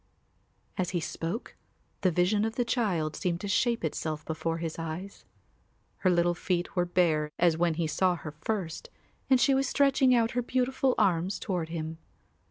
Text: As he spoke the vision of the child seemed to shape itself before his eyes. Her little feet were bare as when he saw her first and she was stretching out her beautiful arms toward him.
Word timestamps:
As 0.79 0.89
he 0.97 0.99
spoke 0.99 1.55
the 2.01 2.09
vision 2.09 2.43
of 2.43 2.55
the 2.55 2.65
child 2.65 3.15
seemed 3.15 3.39
to 3.41 3.47
shape 3.47 3.83
itself 3.85 4.25
before 4.25 4.57
his 4.57 4.79
eyes. 4.79 5.25
Her 5.97 6.09
little 6.09 6.33
feet 6.33 6.75
were 6.75 6.85
bare 6.85 7.29
as 7.37 7.55
when 7.55 7.75
he 7.75 7.85
saw 7.85 8.15
her 8.15 8.31
first 8.31 8.89
and 9.29 9.39
she 9.39 9.53
was 9.53 9.69
stretching 9.69 10.15
out 10.15 10.31
her 10.31 10.41
beautiful 10.41 10.95
arms 10.97 11.37
toward 11.37 11.69
him. 11.69 11.99